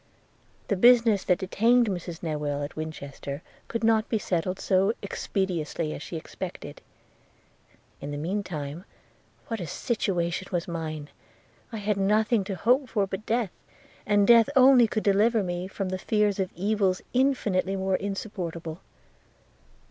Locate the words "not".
3.83-4.09